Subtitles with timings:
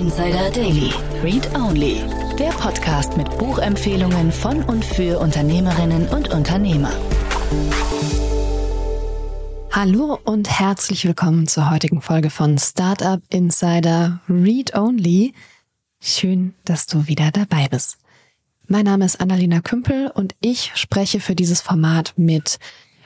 [0.00, 0.94] Insider Daily.
[1.22, 2.02] Read Only.
[2.38, 6.90] Der Podcast mit Buchempfehlungen von und für Unternehmerinnen und Unternehmer.
[9.70, 15.34] Hallo und herzlich willkommen zur heutigen Folge von Startup Insider Read Only.
[16.00, 17.98] Schön, dass du wieder dabei bist.
[18.68, 22.58] Mein Name ist Annalena Kümpel und ich spreche für dieses Format mit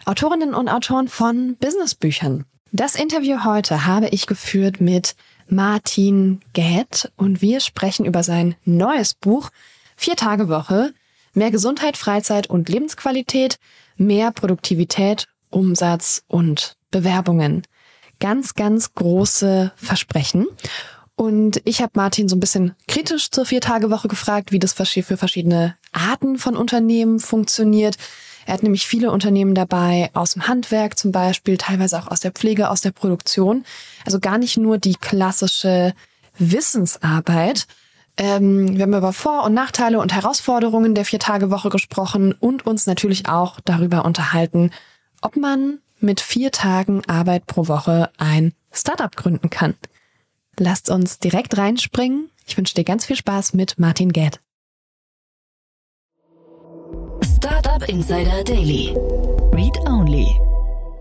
[0.04, 2.44] Autorinnen und Autoren von Businessbüchern.
[2.70, 5.16] Das Interview heute habe ich geführt mit
[5.48, 9.50] Martin Gät und wir sprechen über sein neues Buch
[9.96, 10.92] Vier Tage Woche,
[11.34, 13.58] mehr Gesundheit, Freizeit und Lebensqualität,
[13.96, 17.62] mehr Produktivität, Umsatz und Bewerbungen.
[18.20, 20.46] Ganz, ganz große Versprechen.
[21.16, 25.76] Und ich habe Martin so ein bisschen kritisch zur Vier-Tage-Woche gefragt, wie das für verschiedene
[25.92, 27.96] Arten von Unternehmen funktioniert.
[28.46, 32.32] Er hat nämlich viele Unternehmen dabei, aus dem Handwerk zum Beispiel, teilweise auch aus der
[32.32, 33.64] Pflege, aus der Produktion.
[34.04, 35.94] Also gar nicht nur die klassische
[36.38, 37.66] Wissensarbeit.
[38.16, 43.28] Ähm, wir haben über Vor- und Nachteile und Herausforderungen der Vier-Tage-Woche gesprochen und uns natürlich
[43.28, 44.70] auch darüber unterhalten,
[45.20, 49.74] ob man mit vier Tagen Arbeit pro Woche ein Startup gründen kann.
[50.58, 52.30] Lasst uns direkt reinspringen.
[52.46, 54.43] Ich wünsche dir ganz viel Spaß mit Martin Gad.
[57.24, 58.94] Startup Insider Daily.
[59.52, 60.38] Read Only.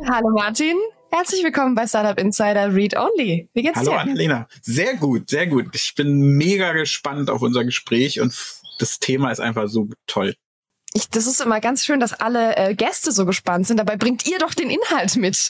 [0.08, 0.78] Hallo Martin.
[1.12, 3.50] Herzlich willkommen bei Startup Insider Read Only.
[3.54, 4.00] Wie geht's Hallo dir?
[4.00, 4.48] Hallo Annalena.
[4.62, 5.68] Sehr gut, sehr gut.
[5.74, 8.34] Ich bin mega gespannt auf unser Gespräch und
[8.80, 10.34] das Thema ist einfach so toll
[10.94, 13.77] ich, das ist immer ganz schön, dass alle äh, Gäste so gespannt sind.
[13.77, 15.49] Dabei bringt ihr doch den Inhalt mit.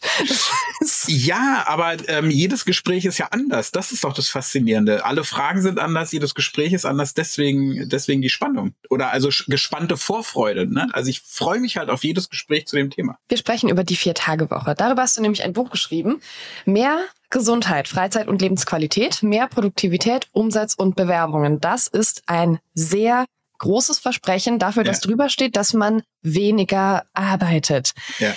[1.07, 3.71] ja, aber ähm, jedes Gespräch ist ja anders.
[3.71, 5.05] Das ist doch das Faszinierende.
[5.05, 7.13] Alle Fragen sind anders, jedes Gespräch ist anders.
[7.13, 10.65] Deswegen, deswegen die Spannung oder also gespannte Vorfreude.
[10.65, 10.87] Ne?
[10.93, 13.17] Also ich freue mich halt auf jedes Gespräch zu dem Thema.
[13.27, 14.75] Wir sprechen über die Vier-Tage-Woche.
[14.75, 16.21] Darüber hast du nämlich ein Buch geschrieben.
[16.65, 16.99] Mehr
[17.29, 21.59] Gesundheit, Freizeit und Lebensqualität, mehr Produktivität, Umsatz und Bewerbungen.
[21.59, 23.25] Das ist ein sehr
[23.63, 25.07] großes Versprechen dafür, dass ja.
[25.07, 27.93] drüber steht, dass man weniger arbeitet.
[28.19, 28.35] Ja.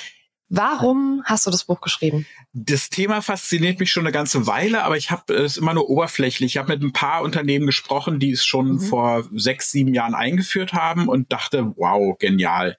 [0.48, 2.24] Warum hast du das Buch geschrieben?
[2.52, 6.52] Das Thema fasziniert mich schon eine ganze Weile, aber ich habe es immer nur oberflächlich.
[6.52, 8.80] Ich habe mit ein paar Unternehmen gesprochen, die es schon mhm.
[8.80, 12.78] vor sechs, sieben Jahren eingeführt haben und dachte, wow, genial.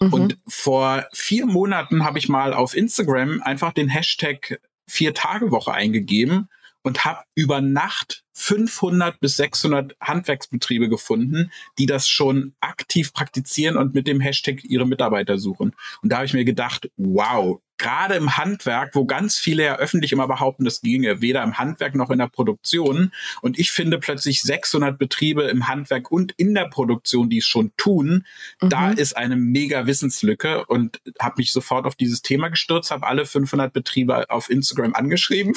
[0.00, 0.12] Mhm.
[0.12, 5.72] Und vor vier Monaten habe ich mal auf Instagram einfach den Hashtag vier Tage Woche
[5.72, 6.50] eingegeben
[6.82, 13.94] und habe über Nacht 500 bis 600 Handwerksbetriebe gefunden, die das schon aktiv praktizieren und
[13.94, 15.74] mit dem Hashtag ihre Mitarbeiter suchen.
[16.02, 20.12] Und da habe ich mir gedacht, wow, gerade im Handwerk, wo ganz viele ja öffentlich
[20.12, 23.12] immer behaupten, das ginge weder im Handwerk noch in der Produktion.
[23.42, 27.72] Und ich finde plötzlich 600 Betriebe im Handwerk und in der Produktion, die es schon
[27.76, 28.24] tun.
[28.60, 28.68] Mhm.
[28.68, 33.26] Da ist eine mega Wissenslücke und habe mich sofort auf dieses Thema gestürzt, habe alle
[33.26, 35.54] 500 Betriebe auf Instagram angeschrieben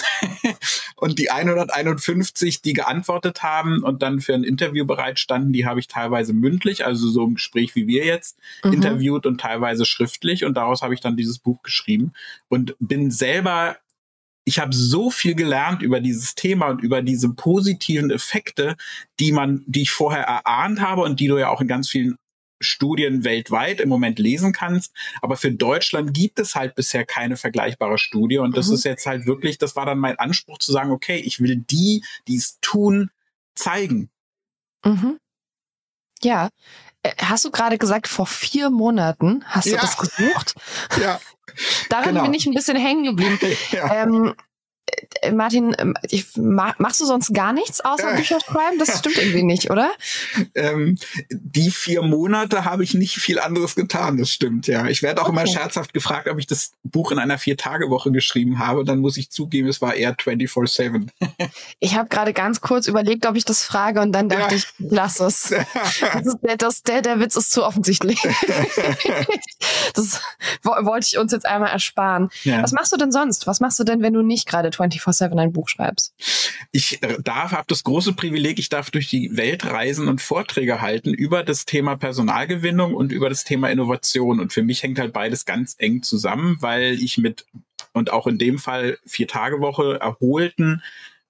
[0.95, 5.87] und die 151, die geantwortet haben und dann für ein Interview bereitstanden, die habe ich
[5.87, 8.73] teilweise mündlich, also so im Gespräch wie wir jetzt, mhm.
[8.73, 12.13] interviewt und teilweise schriftlich und daraus habe ich dann dieses Buch geschrieben
[12.47, 13.77] und bin selber
[14.45, 18.77] ich habe so viel gelernt über dieses Thema und über diese positiven Effekte,
[19.19, 22.17] die man, die ich vorher erahnt habe und die du ja auch in ganz vielen
[22.59, 24.93] Studien weltweit im Moment lesen kannst.
[25.21, 28.37] Aber für Deutschland gibt es halt bisher keine vergleichbare Studie.
[28.37, 28.75] Und das mhm.
[28.75, 32.03] ist jetzt halt wirklich, das war dann mein Anspruch zu sagen, okay, ich will die,
[32.27, 33.11] die es tun,
[33.55, 34.09] zeigen.
[34.83, 35.19] Mhm.
[36.21, 36.49] Ja.
[37.03, 40.55] Äh, hast du gerade gesagt, vor vier Monaten hast du das gesucht?
[41.01, 41.19] Ja.
[41.89, 42.23] Daran genau.
[42.23, 43.39] bin ich ein bisschen hängen geblieben.
[43.71, 44.03] Ja.
[44.03, 44.33] Ähm, äh,
[45.33, 48.79] Martin, ähm, ich, machst du sonst gar nichts außer Bücher schreiben?
[48.79, 49.89] Das stimmt irgendwie nicht, oder?
[50.55, 50.97] Ähm,
[51.29, 54.87] die vier Monate habe ich nicht viel anderes getan, das stimmt, ja.
[54.87, 55.37] Ich werde auch okay.
[55.37, 58.83] immer scherzhaft gefragt, ob ich das Buch in einer Vier-Tage-Woche geschrieben habe.
[58.83, 61.09] Dann muss ich zugeben, es war eher 24-7.
[61.79, 64.57] ich habe gerade ganz kurz überlegt, ob ich das frage und dann dachte ja.
[64.57, 65.53] ich, lass es.
[65.99, 68.21] Das der, das, der, der Witz ist zu offensichtlich.
[69.93, 70.21] das
[70.63, 72.29] wollte ich uns jetzt einmal ersparen.
[72.43, 72.61] Ja.
[72.63, 73.47] Was machst du denn sonst?
[73.47, 76.13] Was machst du denn, wenn du nicht gerade 24-7 ein Buch schreibst?
[76.71, 80.81] Ich äh, darf, habe das große Privileg, ich darf durch die Welt reisen und Vorträge
[80.81, 84.39] halten über das Thema Personalgewinnung und über das Thema Innovation.
[84.39, 87.45] Und für mich hängt halt beides ganz eng zusammen, weil ich mit
[87.93, 90.81] und auch in dem Fall vier Tage Woche erholten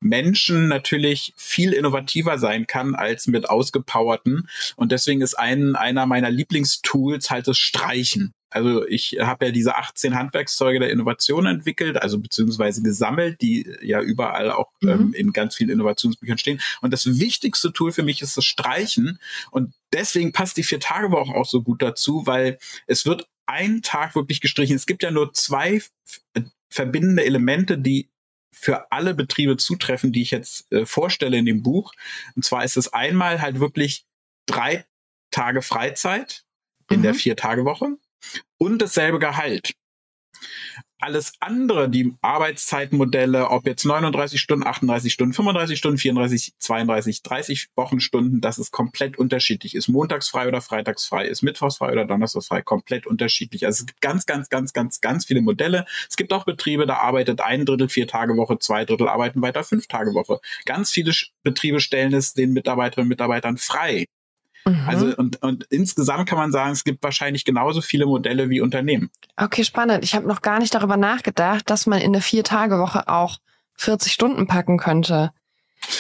[0.02, 4.48] Menschen natürlich viel innovativer sein kann als mit ausgepowerten.
[4.76, 8.34] Und deswegen ist ein, einer meiner Lieblingstools halt das Streichen.
[8.50, 14.02] Also ich habe ja diese 18 Handwerkszeuge der Innovation entwickelt, also beziehungsweise gesammelt, die ja
[14.02, 14.90] überall auch mhm.
[14.90, 16.62] ähm, in ganz vielen Innovationsbüchern stehen.
[16.82, 19.20] Und das wichtigste Tool für mich ist das Streichen.
[19.52, 22.58] Und deswegen passt die Vier-Tage-Woche auch so gut dazu, weil
[22.88, 24.76] es wird ein Tag wirklich gestrichen.
[24.76, 25.82] Es gibt ja nur zwei
[26.70, 28.10] verbindende Elemente, die
[28.52, 31.94] für alle Betriebe zutreffen, die ich jetzt äh, vorstelle in dem Buch.
[32.36, 34.06] Und zwar ist es einmal halt wirklich
[34.48, 34.86] drei
[35.32, 36.44] Tage Freizeit
[36.90, 37.04] in mhm.
[37.04, 37.98] der Vier-Tage-Woche
[38.58, 39.74] und dasselbe Gehalt
[41.00, 47.68] alles andere, die Arbeitszeitmodelle, ob jetzt 39 Stunden, 38 Stunden, 35 Stunden, 34, 32, 30
[47.76, 49.76] Wochenstunden, das ist komplett unterschiedlich.
[49.76, 53.66] Ist montags frei oder freitags frei, ist mittwochs frei oder donnerstags frei, komplett unterschiedlich.
[53.66, 55.86] Also es gibt ganz, ganz, ganz, ganz, ganz viele Modelle.
[56.10, 59.64] Es gibt auch Betriebe, da arbeitet ein Drittel vier Tage Woche, zwei Drittel arbeiten weiter
[59.64, 60.40] fünf Tage Woche.
[60.66, 61.14] Ganz viele
[61.44, 64.06] Betriebe stellen es den Mitarbeiterinnen und Mitarbeitern frei.
[64.66, 64.84] Mhm.
[64.88, 69.10] Also und, und insgesamt kann man sagen, es gibt wahrscheinlich genauso viele Modelle wie Unternehmen.
[69.38, 70.04] Okay, spannend.
[70.04, 73.38] Ich habe noch gar nicht darüber nachgedacht, dass man in eine Vier-Tage-Woche auch
[73.76, 75.32] 40 Stunden packen könnte.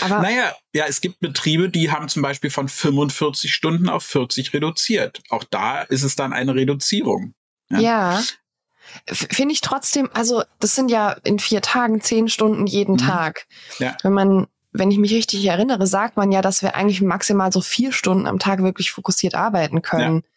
[0.01, 4.53] Aber naja, ja, es gibt Betriebe, die haben zum Beispiel von 45 Stunden auf 40
[4.53, 5.21] reduziert.
[5.29, 7.33] Auch da ist es dann eine Reduzierung.
[7.69, 7.79] Ja.
[7.79, 8.23] ja.
[9.05, 12.99] Finde ich trotzdem, also das sind ja in vier Tagen zehn Stunden jeden mhm.
[12.99, 13.47] Tag.
[13.77, 13.95] Ja.
[14.03, 17.61] Wenn man wenn ich mich richtig erinnere, sagt man ja, dass wir eigentlich maximal so
[17.61, 20.17] vier Stunden am Tag wirklich fokussiert arbeiten können.
[20.17, 20.29] Ja.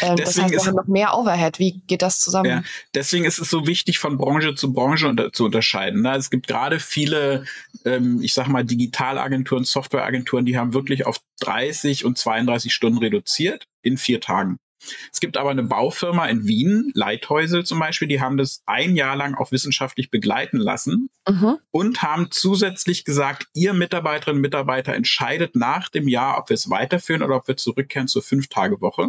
[0.00, 1.58] Ähm, das heißt, wir haben noch mehr Overhead.
[1.58, 2.48] Wie geht das zusammen?
[2.48, 2.62] Ja,
[2.94, 6.02] deswegen ist es so wichtig, von Branche zu Branche unter zu unterscheiden.
[6.02, 6.16] Ne?
[6.16, 7.44] Es gibt gerade viele,
[7.84, 13.66] ähm, ich sag mal, Digitalagenturen, Softwareagenturen, die haben wirklich auf 30 und 32 Stunden reduziert
[13.82, 14.58] in vier Tagen.
[15.12, 19.16] Es gibt aber eine Baufirma in Wien, Leithäusel zum Beispiel, die haben das ein Jahr
[19.16, 21.58] lang auch wissenschaftlich begleiten lassen mhm.
[21.70, 26.70] und haben zusätzlich gesagt, ihr Mitarbeiterinnen und Mitarbeiter entscheidet nach dem Jahr, ob wir es
[26.70, 29.08] weiterführen oder ob wir zurückkehren zur Fünf-Tage-Woche.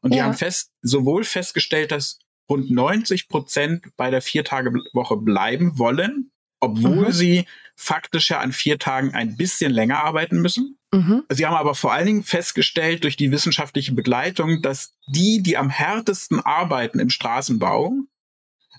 [0.00, 2.18] Und die haben fest, sowohl festgestellt, dass
[2.48, 6.30] rund 90 Prozent bei der Vier-Tage-Woche bleiben wollen,
[6.60, 7.12] obwohl mhm.
[7.12, 7.46] sie
[7.76, 10.78] faktisch ja an vier Tagen ein bisschen länger arbeiten müssen.
[10.92, 11.24] Mhm.
[11.28, 15.68] Sie haben aber vor allen Dingen festgestellt durch die wissenschaftliche Begleitung, dass die, die am
[15.68, 17.92] härtesten arbeiten im Straßenbau,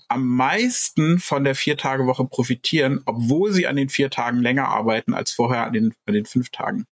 [0.08, 5.32] am meisten von der Vier-Tage-Woche profitieren, obwohl sie an den vier Tagen länger arbeiten als
[5.32, 6.86] vorher an den, an den fünf Tagen.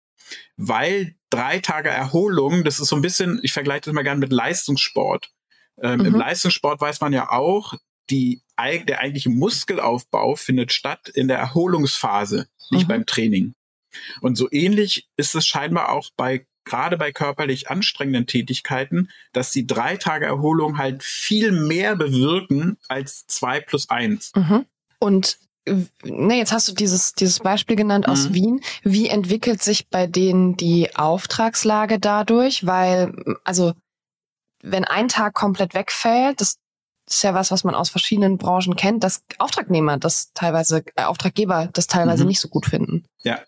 [0.55, 4.31] Weil drei Tage Erholung, das ist so ein bisschen, ich vergleiche das mal gerne mit
[4.31, 5.31] Leistungssport.
[5.81, 6.05] Ähm, mhm.
[6.05, 7.73] Im Leistungssport weiß man ja auch,
[8.09, 12.87] die, der eigentliche Muskelaufbau findet statt in der Erholungsphase, nicht mhm.
[12.87, 13.53] beim Training.
[14.21, 19.65] Und so ähnlich ist es scheinbar auch bei gerade bei körperlich anstrengenden Tätigkeiten, dass die
[19.65, 24.31] drei Tage Erholung halt viel mehr bewirken als zwei plus eins.
[24.35, 24.65] Mhm.
[24.99, 25.39] Und
[26.03, 28.33] ne, jetzt hast du dieses, dieses Beispiel genannt aus mhm.
[28.33, 28.61] Wien.
[28.83, 32.65] Wie entwickelt sich bei denen die Auftragslage dadurch?
[32.65, 33.13] Weil,
[33.43, 33.73] also,
[34.61, 36.57] wenn ein Tag komplett wegfällt, das
[37.09, 41.69] ist ja was, was man aus verschiedenen Branchen kennt, dass Auftragnehmer das teilweise, äh, Auftraggeber
[41.73, 42.29] das teilweise mhm.
[42.29, 43.05] nicht so gut finden.
[43.23, 43.39] Ja.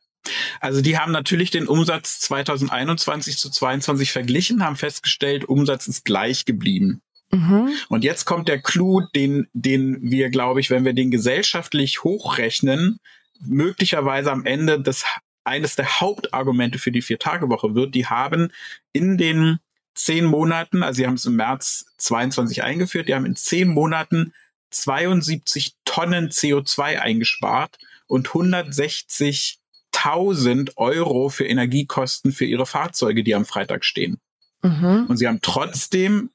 [0.60, 6.46] Also die haben natürlich den Umsatz 2021 zu 22 verglichen, haben festgestellt, Umsatz ist gleich
[6.46, 7.02] geblieben.
[7.32, 7.70] Mhm.
[7.90, 13.00] Und jetzt kommt der Clou, den, den wir, glaube ich, wenn wir den gesellschaftlich hochrechnen,
[13.40, 15.06] möglicherweise am Ende des
[15.46, 17.96] eines der Hauptargumente für die Vier-Tage-Woche wird.
[17.96, 18.52] Die haben
[18.94, 19.60] in den
[19.96, 24.34] zehn Monaten, also sie haben es im März 22 eingeführt, die haben in zehn Monaten
[24.72, 33.86] 72 Tonnen CO2 eingespart und 160.000 Euro für Energiekosten für ihre Fahrzeuge, die am Freitag
[33.86, 34.20] stehen.
[34.62, 35.06] Mhm.
[35.08, 36.32] Und sie haben trotzdem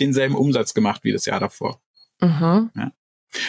[0.00, 1.80] denselben Umsatz gemacht wie das Jahr davor.
[2.20, 2.70] Mhm.
[2.74, 2.92] Ja.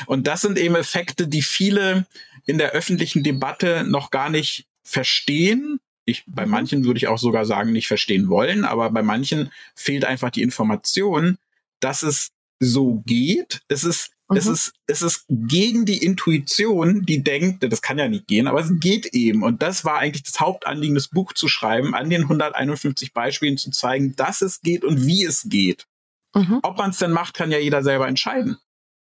[0.08, 2.08] Und das sind eben Effekte, die viele
[2.46, 6.51] in der öffentlichen Debatte noch gar nicht verstehen ich bei mhm.
[6.51, 10.43] manchen würde ich auch sogar sagen, nicht verstehen wollen, aber bei manchen fehlt einfach die
[10.43, 11.38] Information,
[11.79, 13.62] dass es so geht.
[13.67, 14.38] Es ist, mhm.
[14.38, 18.62] es ist, es ist gegen die Intuition, die denkt, das kann ja nicht gehen, aber
[18.62, 19.43] es geht eben.
[19.43, 23.71] Und das war eigentlich das Hauptanliegen, das Buch zu schreiben, an den 151 Beispielen zu
[23.71, 25.88] zeigen, dass es geht und wie es geht.
[26.33, 26.59] Mhm.
[26.63, 28.57] Ob man es denn macht, kann ja jeder selber entscheiden.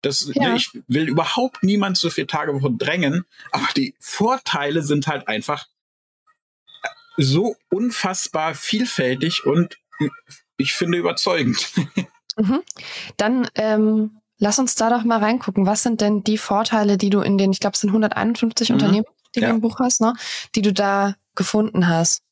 [0.02, 0.56] Das, ja.
[0.56, 5.68] Ich will überhaupt niemand zu vier Tage Woche drängen, aber die Vorteile sind halt einfach
[7.16, 9.78] so unfassbar vielfältig und
[10.56, 11.70] ich finde überzeugend.
[12.38, 12.62] Mhm.
[13.18, 15.66] Dann ähm, lass uns da doch mal reingucken.
[15.66, 18.74] Was sind denn die Vorteile, die du in den, ich glaube, es sind 151 mhm.
[18.74, 19.04] Unternehmen,
[19.34, 19.48] die ja.
[19.48, 20.14] du im Buch hast, ne?
[20.54, 22.22] die du da gefunden hast?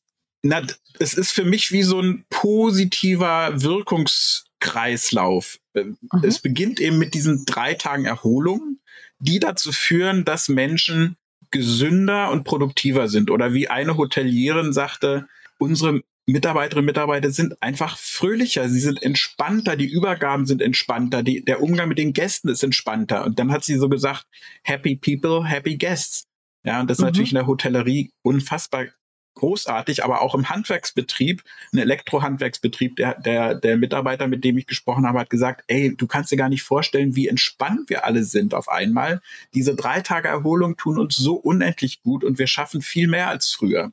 [0.41, 0.63] Na,
[0.99, 5.59] es ist für mich wie so ein positiver Wirkungskreislauf.
[5.75, 6.23] Ähm, mhm.
[6.23, 8.79] Es beginnt eben mit diesen drei Tagen Erholung,
[9.19, 11.15] die dazu führen, dass Menschen
[11.51, 13.29] gesünder und produktiver sind.
[13.29, 15.27] Oder wie eine Hotelierin sagte,
[15.57, 21.43] unsere Mitarbeiterinnen und Mitarbeiter sind einfach fröhlicher, sie sind entspannter, die Übergaben sind entspannter, die,
[21.43, 23.25] der Umgang mit den Gästen ist entspannter.
[23.25, 24.25] Und dann hat sie so gesagt,
[24.63, 26.25] happy people, happy guests.
[26.63, 27.07] Ja, und das ist mhm.
[27.07, 28.85] natürlich in der Hotellerie unfassbar
[29.35, 35.07] großartig, aber auch im Handwerksbetrieb, ein Elektrohandwerksbetrieb, der, der, der Mitarbeiter, mit dem ich gesprochen
[35.07, 38.53] habe, hat gesagt, ey, du kannst dir gar nicht vorstellen, wie entspannt wir alle sind
[38.53, 39.21] auf einmal.
[39.53, 43.51] Diese drei Tage Erholung tun uns so unendlich gut und wir schaffen viel mehr als
[43.51, 43.91] früher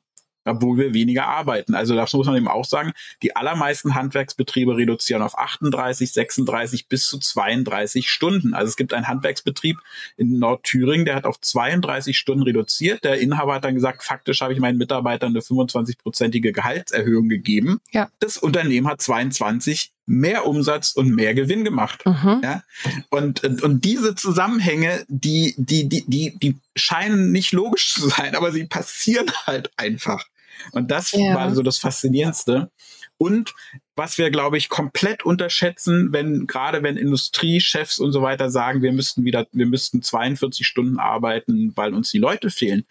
[0.49, 1.75] obwohl wir weniger arbeiten.
[1.75, 7.07] Also das muss man eben auch sagen, die allermeisten Handwerksbetriebe reduzieren auf 38, 36 bis
[7.07, 8.55] zu 32 Stunden.
[8.55, 9.79] Also es gibt einen Handwerksbetrieb
[10.17, 13.05] in Nordthüringen, der hat auf 32 Stunden reduziert.
[13.05, 17.81] Der Inhaber hat dann gesagt, faktisch habe ich meinen Mitarbeitern eine 25-prozentige Gehaltserhöhung gegeben.
[17.93, 18.09] Ja.
[18.21, 22.05] Das Unternehmen hat 22 mehr Umsatz und mehr Gewinn gemacht.
[22.07, 22.41] Mhm.
[22.43, 22.63] Ja?
[23.11, 28.51] Und, und diese Zusammenhänge, die, die, die, die, die scheinen nicht logisch zu sein, aber
[28.51, 30.25] sie passieren halt einfach.
[30.73, 31.35] Und das ja.
[31.35, 32.71] war so das Faszinierendste.
[33.17, 33.55] Und
[33.97, 38.93] was wir, glaube ich, komplett unterschätzen, wenn, gerade wenn Industriechefs und so weiter sagen, wir
[38.93, 42.85] müssten wieder, wir müssten 42 Stunden arbeiten, weil uns die Leute fehlen.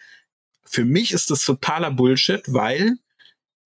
[0.64, 2.96] Für mich ist das totaler Bullshit, weil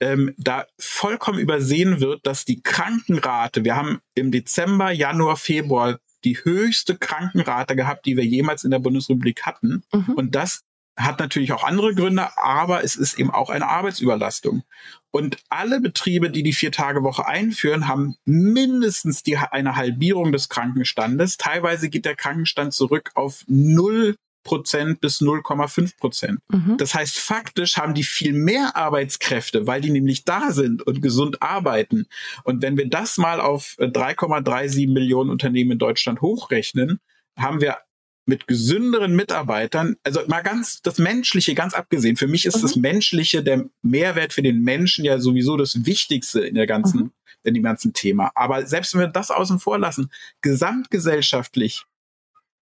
[0.00, 6.38] ähm, da vollkommen übersehen wird, dass die Krankenrate, wir haben im Dezember, Januar, Februar die
[6.44, 9.82] höchste Krankenrate gehabt, die wir jemals in der Bundesrepublik hatten.
[9.92, 10.14] Mhm.
[10.14, 10.62] Und das
[10.96, 14.62] hat natürlich auch andere Gründe, aber es ist eben auch eine Arbeitsüberlastung.
[15.10, 21.36] Und alle Betriebe, die die Vier-Tage-Woche einführen, haben mindestens die, eine Halbierung des Krankenstandes.
[21.36, 26.40] Teilweise geht der Krankenstand zurück auf null Prozent bis 0,5 Prozent.
[26.50, 26.76] Mhm.
[26.76, 31.42] Das heißt, faktisch haben die viel mehr Arbeitskräfte, weil die nämlich da sind und gesund
[31.42, 32.06] arbeiten.
[32.42, 36.98] Und wenn wir das mal auf 3,37 Millionen Unternehmen in Deutschland hochrechnen,
[37.38, 37.78] haben wir
[38.24, 42.16] mit gesünderen Mitarbeitern, also mal ganz das Menschliche, ganz abgesehen.
[42.16, 42.62] Für mich ist mhm.
[42.62, 47.12] das Menschliche, der Mehrwert für den Menschen ja sowieso das Wichtigste in der ganzen, mhm.
[47.42, 48.30] in dem ganzen Thema.
[48.34, 50.10] Aber selbst wenn wir das außen vor lassen,
[50.40, 51.84] gesamtgesellschaftlich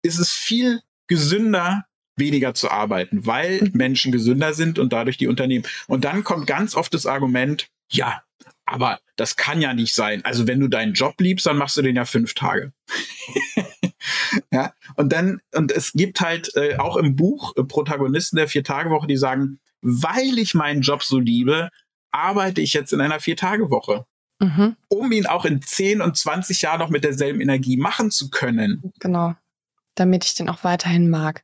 [0.01, 1.85] ist es viel gesünder,
[2.15, 3.71] weniger zu arbeiten, weil mhm.
[3.73, 5.65] Menschen gesünder sind und dadurch die Unternehmen.
[5.87, 8.23] Und dann kommt ganz oft das Argument, ja,
[8.65, 10.23] aber das kann ja nicht sein.
[10.23, 12.71] Also wenn du deinen Job liebst, dann machst du den ja fünf Tage.
[14.51, 19.07] ja, und dann, und es gibt halt äh, auch im Buch äh, Protagonisten der Vier-Tage-Woche,
[19.07, 21.69] die sagen, weil ich meinen Job so liebe,
[22.11, 24.05] arbeite ich jetzt in einer Vier-Tage-Woche.
[24.41, 24.75] Mhm.
[24.87, 28.93] Um ihn auch in 10 und 20 Jahren noch mit derselben Energie machen zu können.
[28.99, 29.35] Genau
[29.99, 31.43] damit ich den auch weiterhin mag.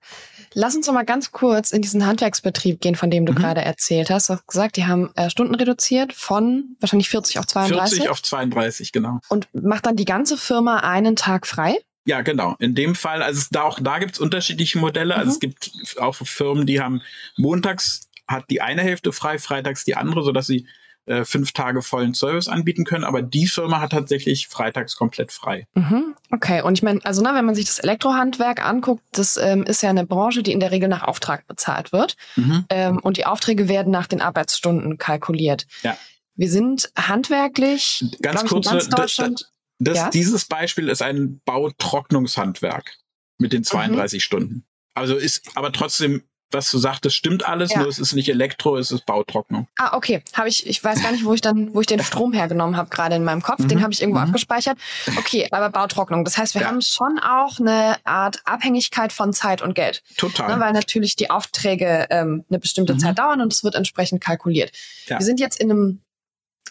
[0.54, 3.38] Lass uns noch mal ganz kurz in diesen Handwerksbetrieb gehen, von dem du mhm.
[3.38, 4.30] gerade erzählt hast.
[4.30, 7.98] Du hast gesagt, die haben äh, Stunden reduziert von wahrscheinlich 40 auf 32.
[7.98, 9.20] 40 auf 32, genau.
[9.27, 11.77] Und macht dann die ganze Firma einen Tag frei?
[12.05, 12.55] Ja, genau.
[12.59, 15.15] In dem Fall, also es, da auch da gibt's unterschiedliche Modelle.
[15.15, 15.31] Also mhm.
[15.31, 17.01] es gibt auch Firmen, die haben
[17.35, 20.65] montags hat die eine Hälfte frei, freitags die andere, so dass sie
[21.05, 25.67] äh, fünf Tage vollen Service anbieten können, aber die Firma hat tatsächlich freitags komplett frei.
[25.75, 26.15] Mhm.
[26.31, 29.83] Okay, und ich meine, also ne, wenn man sich das Elektrohandwerk anguckt, das ähm, ist
[29.83, 32.15] ja eine Branche, die in der Regel nach Auftrag bezahlt wird.
[32.35, 32.65] Mhm.
[32.69, 35.67] Ähm, und die Aufträge werden nach den Arbeitsstunden kalkuliert.
[35.83, 35.95] Ja.
[36.35, 39.45] Wir sind handwerklich, ganz kurz, ganz Deutschland.
[39.79, 40.10] Das, das, ja?
[40.10, 42.98] Dieses Beispiel ist ein Bautrocknungshandwerk
[43.38, 44.22] mit den 32 mhm.
[44.22, 44.65] Stunden.
[44.94, 47.79] Also ist aber trotzdem was du sagtest, stimmt alles, ja.
[47.79, 49.67] nur es ist nicht Elektro, es ist Bautrocknung.
[49.77, 50.24] Ah, okay.
[50.34, 52.89] Habe ich, ich weiß gar nicht, wo ich dann, wo ich den Strom hergenommen habe,
[52.89, 53.60] gerade in meinem Kopf.
[53.60, 53.67] Mhm.
[53.67, 54.27] Den habe ich irgendwo mhm.
[54.27, 54.77] abgespeichert.
[55.17, 56.24] Okay, aber Bautrocknung.
[56.24, 56.67] Das heißt, wir ja.
[56.67, 60.03] haben schon auch eine Art Abhängigkeit von Zeit und Geld.
[60.17, 60.55] Total.
[60.55, 63.00] Ne, weil natürlich die Aufträge ähm, eine bestimmte mhm.
[63.00, 64.72] Zeit dauern und es wird entsprechend kalkuliert.
[65.08, 65.20] Ja.
[65.20, 66.01] Wir sind jetzt in einem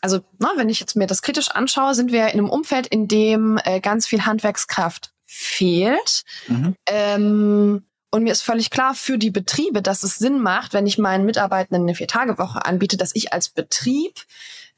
[0.04, 3.08] also na, wenn ich jetzt mir das kritisch anschaue, sind wir in einem Umfeld, in
[3.08, 6.24] dem äh, ganz viel Handwerkskraft fehlt.
[6.46, 6.76] Mhm.
[6.86, 10.98] Ähm, und mir ist völlig klar für die Betriebe, dass es Sinn macht, wenn ich
[10.98, 14.20] meinen Mitarbeitenden eine Vier-Tage-Woche anbiete, dass ich als Betrieb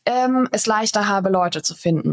[0.05, 2.13] ähm, es leichter habe, Leute zu finden.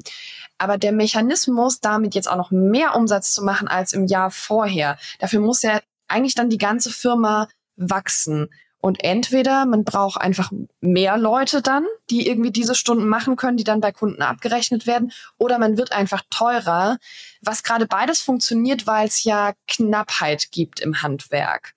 [0.57, 4.97] Aber der Mechanismus, damit jetzt auch noch mehr Umsatz zu machen als im Jahr vorher,
[5.19, 8.49] dafür muss ja eigentlich dann die ganze Firma wachsen.
[8.85, 13.63] Und entweder man braucht einfach mehr Leute dann, die irgendwie diese Stunden machen können, die
[13.63, 16.97] dann bei Kunden abgerechnet werden, oder man wird einfach teurer,
[17.39, 21.72] was gerade beides funktioniert, weil es ja Knappheit gibt im Handwerk.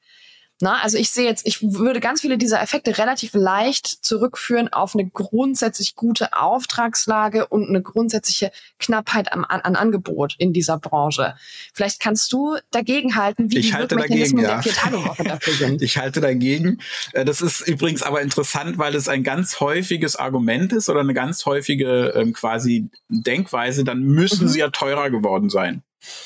[0.60, 4.94] Na, also ich sehe jetzt, ich würde ganz viele dieser Effekte relativ leicht zurückführen auf
[4.94, 11.34] eine grundsätzlich gute Auftragslage und eine grundsätzliche Knappheit am, an, an Angebot in dieser Branche.
[11.74, 14.62] Vielleicht kannst du dagegen halten, wie ich die halte dagegen, ja.
[14.62, 15.82] dafür sind.
[15.82, 16.80] ich halte dagegen.
[17.12, 21.12] Äh, das ist übrigens aber interessant, weil es ein ganz häufiges Argument ist oder eine
[21.12, 24.48] ganz häufige ähm, quasi Denkweise, dann müssen mhm.
[24.48, 25.82] sie ja teurer geworden sein.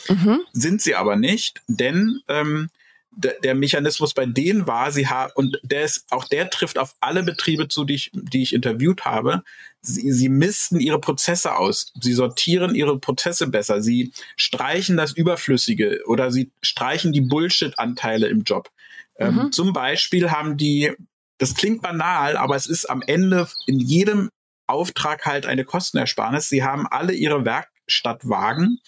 [0.08, 0.40] Mhm.
[0.52, 2.70] Sind sie aber nicht, denn ähm,
[3.12, 7.22] der Mechanismus bei denen war, sie haben, und der ist, auch der trifft auf alle
[7.22, 9.42] Betriebe zu, die ich, die ich interviewt habe.
[9.82, 11.92] Sie, sie missten ihre Prozesse aus.
[12.00, 13.82] Sie sortieren ihre Prozesse besser.
[13.82, 18.70] Sie streichen das Überflüssige oder sie streichen die Bullshit-Anteile im Job.
[19.18, 19.40] Ähm, mhm.
[19.40, 20.92] Ähm, zum Beispiel haben die
[21.40, 24.28] das klingt banal, aber es ist am Ende in jedem
[24.66, 26.50] Auftrag halt eine Kostenersparnis.
[26.50, 28.78] Sie haben alle ihre Werkstattwagen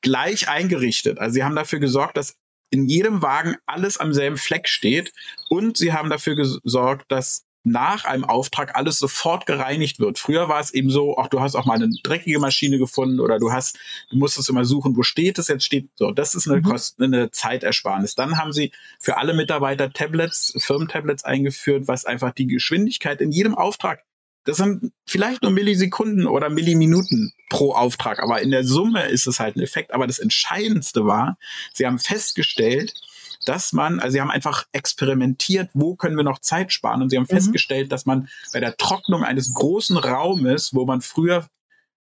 [0.00, 1.18] gleich eingerichtet.
[1.18, 2.36] Also sie haben dafür gesorgt, dass
[2.72, 5.12] in jedem Wagen alles am selben Fleck steht
[5.50, 10.18] und sie haben dafür gesorgt, dass nach einem Auftrag alles sofort gereinigt wird.
[10.18, 13.38] Früher war es eben so, ach, du hast auch mal eine dreckige Maschine gefunden oder
[13.38, 13.78] du hast,
[14.10, 16.10] du musstest immer suchen, wo steht es, jetzt steht so.
[16.10, 16.64] Das ist eine mhm.
[16.64, 18.16] Kosten, eine Zeitersparnis.
[18.16, 23.54] Dann haben sie für alle Mitarbeiter Tablets, Firmentablets eingeführt, was einfach die Geschwindigkeit in jedem
[23.54, 24.02] Auftrag
[24.44, 29.38] das sind vielleicht nur Millisekunden oder Milliminuten pro Auftrag, aber in der Summe ist es
[29.38, 29.92] halt ein Effekt.
[29.92, 31.38] Aber das Entscheidendste war,
[31.72, 32.92] sie haben festgestellt,
[33.44, 37.16] dass man, also sie haben einfach experimentiert, wo können wir noch Zeit sparen und sie
[37.16, 37.36] haben mhm.
[37.36, 41.46] festgestellt, dass man bei der Trocknung eines großen Raumes, wo man früher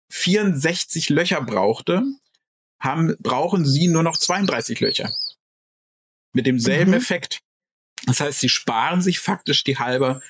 [0.09, 2.03] 64 Löcher brauchte,
[2.79, 5.13] haben, brauchen sie nur noch 32 Löcher.
[6.33, 6.97] Mit demselben mhm.
[6.97, 7.39] Effekt.
[8.05, 10.21] Das heißt, sie sparen sich faktisch die halbe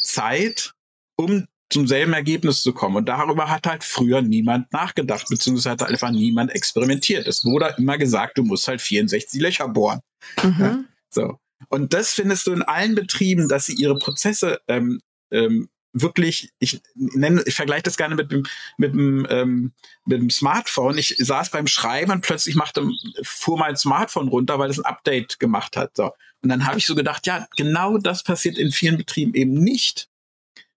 [0.00, 0.75] Zeit
[1.16, 2.96] um zum selben Ergebnis zu kommen.
[2.96, 7.26] Und darüber hat halt früher niemand nachgedacht, beziehungsweise hat einfach niemand experimentiert.
[7.26, 10.00] Es wurde immer gesagt, du musst halt 64 Löcher bohren.
[10.42, 10.56] Mhm.
[10.58, 11.38] Ja, so.
[11.68, 15.00] Und das findest du in allen Betrieben, dass sie ihre Prozesse ähm,
[15.32, 18.44] ähm, wirklich, ich nenne, ich vergleiche das gerne mit dem,
[18.76, 19.72] mit dem, ähm,
[20.04, 20.98] mit dem Smartphone.
[20.98, 22.86] Ich saß beim Schreiben und plötzlich machte,
[23.22, 25.96] fuhr mein Smartphone runter, weil es ein Update gemacht hat.
[25.96, 26.12] So.
[26.42, 30.08] Und dann habe ich so gedacht, ja, genau das passiert in vielen Betrieben eben nicht.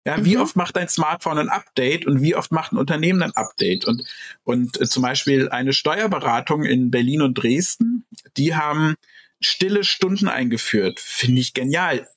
[0.09, 0.41] Ja, wie mhm.
[0.41, 3.85] oft macht dein Smartphone ein Update und wie oft macht ein Unternehmen ein Update?
[3.85, 4.03] Und,
[4.43, 8.95] und äh, zum Beispiel eine Steuerberatung in Berlin und Dresden, die haben
[9.39, 10.99] stille Stunden eingeführt.
[10.99, 12.07] Finde ich genial.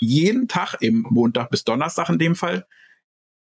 [0.00, 2.66] Jeden Tag, im Montag bis Donnerstag in dem Fall,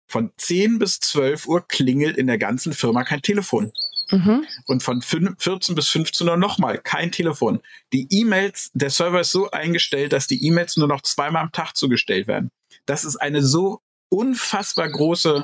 [0.08, 3.74] von 10 bis 12 Uhr klingelt in der ganzen Firma kein Telefon.
[4.10, 4.46] Mhm.
[4.68, 7.60] Und von 14 bis 15 Uhr nochmal kein Telefon.
[7.92, 11.76] Die E-Mails, der Server ist so eingestellt, dass die E-Mails nur noch zweimal am Tag
[11.76, 12.52] zugestellt werden.
[12.86, 15.44] Das ist eine so unfassbar große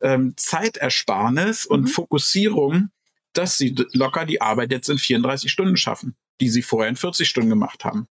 [0.00, 1.86] ähm, Zeitersparnis und mhm.
[1.88, 2.90] Fokussierung,
[3.32, 7.28] dass sie locker die Arbeit jetzt in 34 Stunden schaffen, die sie vorher in 40
[7.28, 8.06] Stunden gemacht haben.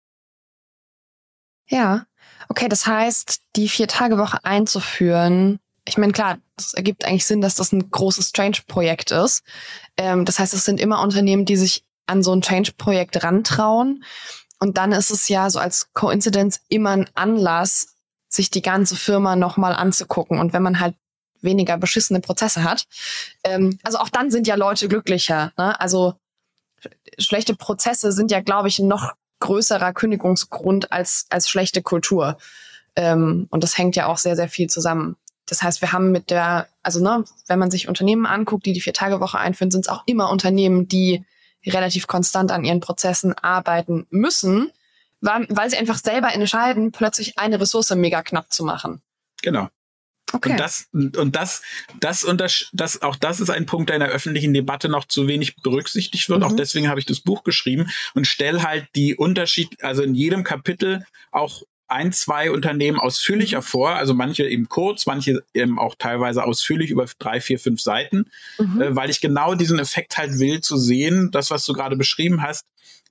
[1.68, 2.06] Ja,
[2.48, 7.72] okay, das heißt, die Vier-Tage-Woche einzuführen, ich meine, klar, es ergibt eigentlich Sinn, dass das
[7.72, 9.42] ein großes Change-Projekt ist.
[9.96, 14.04] Ähm, das heißt, es sind immer Unternehmen, die sich an so ein Change-Projekt rantrauen.
[14.60, 17.96] Und dann ist es ja so als Coincidence immer ein Anlass,
[18.34, 20.38] sich die ganze Firma nochmal anzugucken.
[20.38, 20.94] Und wenn man halt
[21.40, 22.86] weniger beschissene Prozesse hat,
[23.44, 25.52] ähm, also auch dann sind ja Leute glücklicher.
[25.58, 25.78] Ne?
[25.80, 26.14] Also
[27.18, 32.38] schlechte Prozesse sind ja, glaube ich, ein noch größerer Kündigungsgrund als, als schlechte Kultur.
[32.96, 35.16] Ähm, und das hängt ja auch sehr, sehr viel zusammen.
[35.46, 38.80] Das heißt, wir haben mit der, also ne, wenn man sich Unternehmen anguckt, die die
[38.80, 41.24] Vier-Tage-Woche einführen, sind es auch immer Unternehmen, die
[41.66, 44.70] relativ konstant an ihren Prozessen arbeiten müssen,
[45.22, 49.00] weil, weil sie einfach selber entscheiden, plötzlich eine Ressource mega knapp zu machen.
[49.40, 49.68] Genau.
[50.34, 50.52] Okay.
[50.52, 51.62] Und das, und das,
[52.00, 55.04] das und das, das, auch das ist ein Punkt, der in der öffentlichen Debatte noch
[55.04, 56.40] zu wenig berücksichtigt wird.
[56.40, 56.44] Mhm.
[56.46, 60.42] Auch deswegen habe ich das Buch geschrieben und stelle halt die Unterschied, also in jedem
[60.42, 63.64] Kapitel auch ein, zwei Unternehmen ausführlicher mhm.
[63.64, 68.30] vor, also manche eben kurz, manche eben auch teilweise ausführlich über drei, vier, fünf Seiten,
[68.58, 68.80] mhm.
[68.80, 72.40] äh, weil ich genau diesen Effekt halt will zu sehen, das, was du gerade beschrieben
[72.40, 72.64] hast,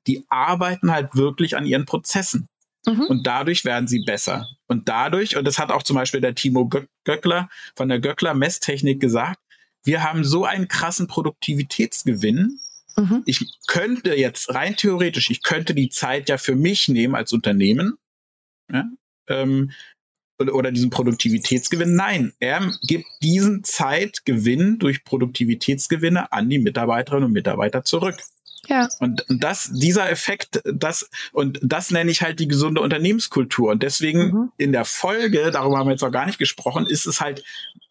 [0.08, 2.48] die arbeiten halt wirklich an ihren Prozessen.
[2.86, 3.04] Mhm.
[3.04, 4.48] Und dadurch werden sie besser.
[4.68, 6.70] Und dadurch, und das hat auch zum Beispiel der Timo
[7.04, 9.40] Göckler von der Göckler Messtechnik gesagt,
[9.84, 12.60] wir haben so einen krassen Produktivitätsgewinn.
[12.98, 13.24] Mhm.
[13.26, 17.98] Ich könnte jetzt rein theoretisch, ich könnte die Zeit ja für mich nehmen als Unternehmen.
[18.72, 18.86] Ja,
[19.28, 19.72] ähm,
[20.40, 21.96] oder diesen Produktivitätsgewinn.
[21.96, 28.16] Nein, er gibt diesen Zeitgewinn durch Produktivitätsgewinne an die Mitarbeiterinnen und Mitarbeiter zurück.
[28.67, 28.88] Ja.
[29.00, 33.71] Und, das, dieser Effekt, das, und das nenne ich halt die gesunde Unternehmenskultur.
[33.71, 34.52] Und deswegen mhm.
[34.58, 37.43] in der Folge, darüber haben wir jetzt noch gar nicht gesprochen, ist es halt,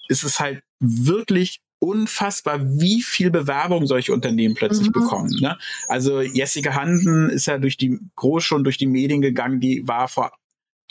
[0.08, 4.92] ist es halt wirklich unfassbar, wie viel Bewerbung solche Unternehmen plötzlich mhm.
[4.92, 5.36] bekommen.
[5.40, 5.58] Ne?
[5.88, 10.08] Also Jessica Handen ist ja durch die groß schon durch die Medien gegangen, die war
[10.08, 10.32] vor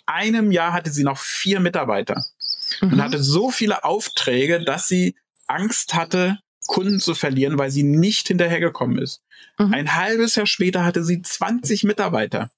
[0.08, 2.26] einem Jahr hatte sie noch vier Mitarbeiter
[2.82, 2.94] mhm.
[2.94, 5.16] und hatte so viele Aufträge, dass sie
[5.46, 6.40] Angst hatte,
[6.70, 9.24] Kunden zu verlieren, weil sie nicht hinterhergekommen ist.
[9.58, 9.74] Mhm.
[9.74, 12.52] Ein halbes Jahr später hatte sie 20 Mitarbeiter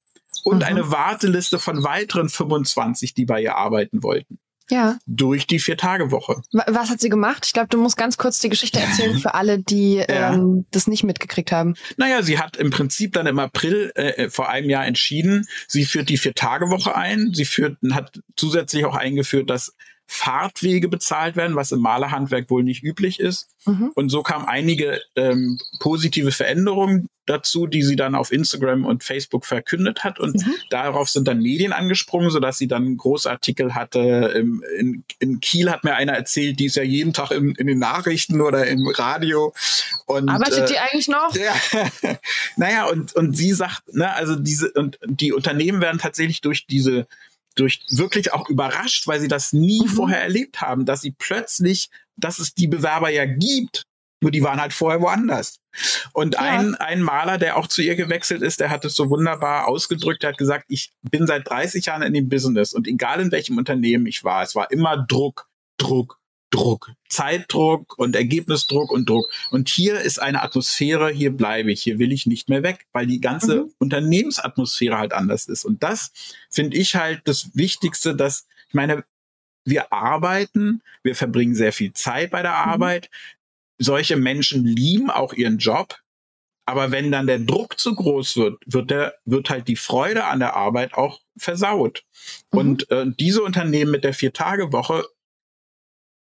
[0.43, 0.63] und mhm.
[0.63, 4.37] eine Warteliste von weiteren 25, die bei ihr arbeiten wollten.
[4.69, 4.99] Ja.
[5.05, 6.41] Durch die Vier-Tage-Woche.
[6.51, 7.45] Was hat sie gemacht?
[7.45, 10.33] Ich glaube, du musst ganz kurz die Geschichte erzählen für alle, die ja.
[10.33, 11.75] ähm, das nicht mitgekriegt haben.
[11.97, 15.83] Naja, sie hat im Prinzip dann im April äh, äh, vor einem Jahr entschieden, sie
[15.83, 17.31] führt die Vier-Tage-Woche ein.
[17.33, 19.75] Sie führt, hat zusätzlich auch eingeführt, dass
[20.13, 23.47] Fahrtwege bezahlt werden, was im Malerhandwerk wohl nicht üblich ist.
[23.65, 23.91] Mhm.
[23.95, 29.45] Und so kamen einige ähm, positive Veränderungen dazu, die sie dann auf Instagram und Facebook
[29.45, 30.19] verkündet hat.
[30.19, 30.53] Und mhm.
[30.69, 34.33] darauf sind dann Medien angesprungen, sodass sie dann einen Großartikel hatte.
[34.35, 37.67] In, in, in, Kiel hat mir einer erzählt, die ist ja jeden Tag im, in
[37.67, 39.53] den Nachrichten oder im Radio.
[40.07, 41.33] Und, Arbeitet äh, die eigentlich noch?
[41.35, 41.55] Ja,
[42.57, 47.07] naja, und, und sie sagt, ne, also diese, und die Unternehmen werden tatsächlich durch diese
[47.55, 49.89] durch wirklich auch überrascht, weil sie das nie mhm.
[49.89, 53.83] vorher erlebt haben, dass sie plötzlich, dass es die Bewerber ja gibt,
[54.21, 55.59] nur die waren halt vorher woanders.
[56.13, 56.41] Und ja.
[56.41, 60.21] ein, ein Maler, der auch zu ihr gewechselt ist, der hat es so wunderbar ausgedrückt,
[60.21, 63.57] der hat gesagt, ich bin seit 30 Jahren in dem Business und egal in welchem
[63.57, 66.20] Unternehmen ich war, es war immer Druck, Druck,
[66.51, 69.29] Druck, Zeitdruck und Ergebnisdruck und Druck.
[69.49, 73.07] Und hier ist eine Atmosphäre, hier bleibe ich, hier will ich nicht mehr weg, weil
[73.07, 73.73] die ganze mhm.
[73.79, 75.65] Unternehmensatmosphäre halt anders ist.
[75.65, 76.11] Und das
[76.49, 79.03] finde ich halt das Wichtigste, dass, ich meine,
[79.65, 82.71] wir arbeiten, wir verbringen sehr viel Zeit bei der mhm.
[82.71, 83.09] Arbeit.
[83.79, 85.97] Solche Menschen lieben auch ihren Job.
[86.65, 90.39] Aber wenn dann der Druck zu groß wird, wird der, wird halt die Freude an
[90.39, 92.03] der Arbeit auch versaut.
[92.51, 92.59] Mhm.
[92.59, 95.05] Und äh, diese Unternehmen mit der Vier-Tage-Woche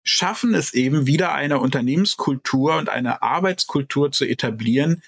[0.06, 5.02] schaffen es eben wieder eine Unternehmenskultur und eine Arbeitskultur zu etablieren,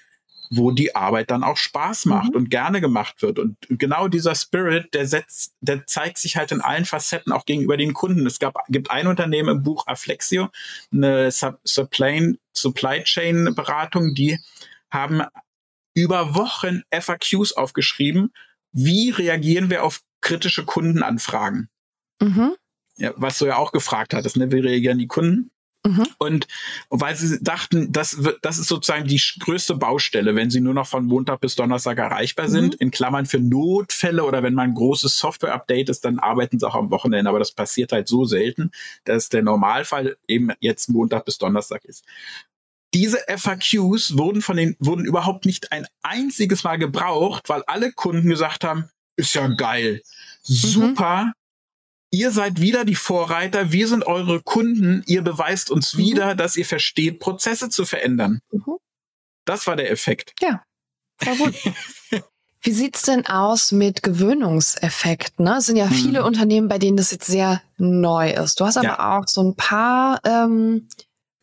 [0.51, 2.35] wo die Arbeit dann auch Spaß macht mhm.
[2.35, 3.39] und gerne gemacht wird.
[3.39, 7.77] Und genau dieser Spirit, der setzt, der zeigt sich halt in allen Facetten auch gegenüber
[7.77, 8.25] den Kunden.
[8.25, 10.49] Es gab, gibt ein Unternehmen im Buch Afflexio,
[10.91, 14.39] eine Supply, Supply Chain Beratung, die
[14.91, 15.21] haben
[15.93, 18.33] über Wochen FAQs aufgeschrieben.
[18.71, 21.69] Wie reagieren wir auf kritische Kundenanfragen?
[22.21, 22.55] Mhm
[22.99, 24.51] ja, was du ja auch gefragt hattest, ne?
[24.51, 25.51] wie reagieren die Kunden?
[25.87, 26.07] Mhm.
[26.17, 26.47] Und
[26.89, 30.87] weil sie dachten, das, wird, das ist sozusagen die größte Baustelle, wenn sie nur noch
[30.87, 32.51] von Montag bis Donnerstag erreichbar mhm.
[32.51, 36.67] sind, in Klammern für Notfälle oder wenn mal ein großes Software-Update ist, dann arbeiten sie
[36.67, 37.29] auch am Wochenende.
[37.29, 38.71] Aber das passiert halt so selten,
[39.05, 42.03] dass der Normalfall eben jetzt Montag bis Donnerstag ist.
[42.93, 48.27] Diese FAQs wurden von den, wurden überhaupt nicht ein einziges Mal gebraucht, weil alle Kunden
[48.27, 50.01] gesagt haben, ist ja geil.
[50.47, 50.53] Mhm.
[50.53, 51.33] Super, mhm
[52.11, 55.97] ihr seid wieder die Vorreiter, wir sind eure Kunden, ihr beweist uns mhm.
[55.99, 58.39] wieder, dass ihr versteht, Prozesse zu verändern.
[58.51, 58.77] Mhm.
[59.45, 60.33] Das war der Effekt.
[60.41, 60.63] Ja,
[61.19, 61.55] war gut.
[62.61, 65.45] Wie sieht's denn aus mit Gewöhnungseffekten?
[65.45, 65.57] Ne?
[65.59, 65.91] Es sind ja mhm.
[65.91, 68.59] viele Unternehmen, bei denen das jetzt sehr neu ist.
[68.59, 69.17] Du hast aber ja.
[69.17, 70.89] auch so ein paar ähm,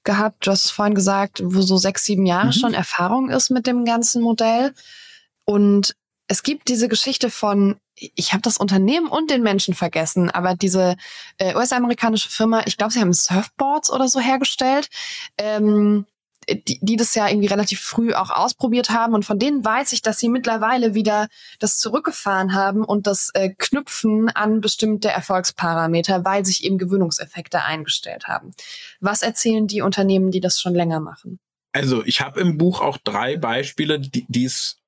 [0.05, 2.53] gehabt, du hast es vorhin gesagt, wo so sechs, sieben Jahre mhm.
[2.53, 4.75] schon Erfahrung ist mit dem ganzen Modell.
[5.45, 5.97] Und
[6.29, 10.97] es gibt diese Geschichte von ich habe das Unternehmen und den Menschen vergessen, aber diese
[11.39, 14.89] äh, US-amerikanische Firma, ich glaube, sie haben Surfboards oder so hergestellt,
[15.39, 16.07] ähm,
[16.49, 20.03] die, die das ja irgendwie relativ früh auch ausprobiert haben und von denen weiß ich,
[20.03, 21.27] dass sie mittlerweile wieder
[21.59, 28.29] das zurückgefahren haben und das äh, Knüpfen an bestimmte Erfolgsparameter, weil sich eben Gewöhnungseffekte eingestellt
[28.29, 28.53] haben.
[29.01, 31.41] Was erzählen die Unternehmen, die das schon länger machen?
[31.73, 34.79] Also ich habe im Buch auch drei Beispiele, die es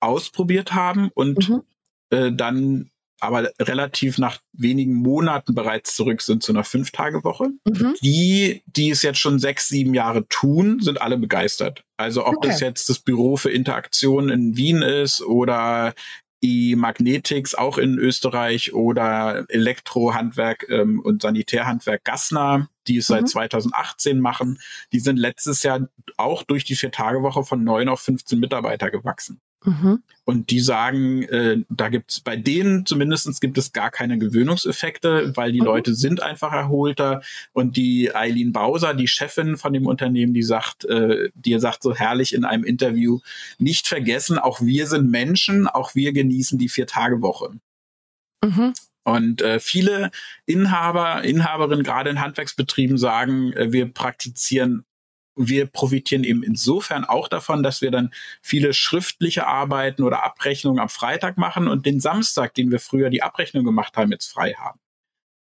[0.00, 1.62] ausprobiert haben und mhm
[2.10, 2.90] äh, dann
[3.20, 7.48] aber relativ nach wenigen Monaten bereits zurück sind zu einer Fünf-Tage-Woche.
[7.66, 7.94] Mhm.
[8.02, 11.82] Die, die es jetzt schon sechs, sieben Jahre tun, sind alle begeistert.
[11.96, 12.48] Also ob okay.
[12.48, 15.94] das jetzt das Büro für Interaktion in Wien ist oder
[16.42, 23.14] die Magnetics auch in Österreich oder Elektrohandwerk ähm, und Sanitärhandwerk Gassner, die es mhm.
[23.14, 24.58] seit 2018 machen,
[24.92, 25.88] die sind letztes Jahr
[26.18, 29.40] auch durch die Vier-Tage-Woche von neun auf 15 Mitarbeiter gewachsen.
[29.66, 30.02] Mhm.
[30.24, 35.50] Und die sagen, äh, da gibt's bei denen zumindestens gibt es gar keine Gewöhnungseffekte, weil
[35.52, 35.66] die mhm.
[35.66, 37.20] Leute sind einfach erholter.
[37.52, 41.94] Und die Eileen Bauser, die Chefin von dem Unternehmen, die sagt, äh, die sagt so
[41.94, 43.18] herrlich in einem Interview,
[43.58, 47.50] nicht vergessen, auch wir sind Menschen, auch wir genießen die Vier-Tage-Woche.
[48.44, 48.72] Mhm.
[49.02, 50.10] Und äh, viele
[50.46, 54.84] Inhaber, Inhaberinnen, gerade in Handwerksbetrieben, sagen, äh, wir praktizieren
[55.36, 60.88] wir profitieren eben insofern auch davon, dass wir dann viele schriftliche Arbeiten oder Abrechnungen am
[60.88, 64.80] Freitag machen und den Samstag, den wir früher die Abrechnung gemacht haben, jetzt frei haben.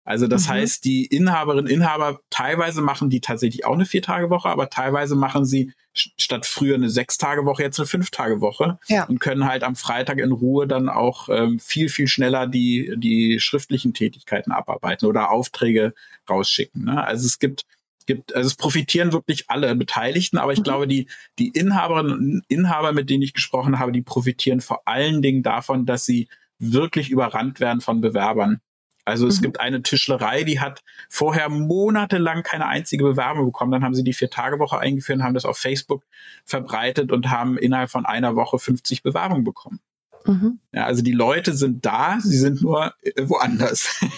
[0.04, 0.52] Also das mhm.
[0.52, 5.72] heißt, die Inhaberinnen, Inhaber, teilweise machen die tatsächlich auch eine Vier-Tage-Woche, aber teilweise machen sie
[5.92, 9.04] statt früher eine Sechs-Tage-Woche jetzt eine Fünf-Tage-Woche ja.
[9.04, 13.40] und können halt am Freitag in Ruhe dann auch ähm, viel, viel schneller die, die
[13.40, 15.94] schriftlichen Tätigkeiten abarbeiten oder Aufträge
[16.28, 16.84] rausschicken.
[16.84, 17.04] Ne?
[17.04, 17.64] Also es gibt
[18.14, 20.64] gibt, also es profitieren wirklich alle Beteiligten, aber ich mhm.
[20.64, 21.06] glaube, die,
[21.38, 25.86] die Inhaberinnen und Inhaber, mit denen ich gesprochen habe, die profitieren vor allen Dingen davon,
[25.86, 28.60] dass sie wirklich überrannt werden von Bewerbern.
[29.04, 29.44] Also es mhm.
[29.44, 33.70] gibt eine Tischlerei, die hat vorher monatelang keine einzige Bewerbung bekommen.
[33.70, 36.04] Dann haben sie die Vier-Tage-Woche eingeführt, haben das auf Facebook
[36.44, 39.80] verbreitet und haben innerhalb von einer Woche 50 Bewerbungen bekommen.
[40.24, 40.60] Mhm.
[40.72, 44.00] Ja, also die Leute sind da, sie sind nur äh, woanders.